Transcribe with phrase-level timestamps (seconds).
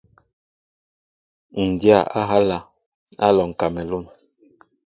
[1.63, 2.69] Ǹ dya á ehálā, Á
[3.27, 4.05] alɔŋ kamelûn.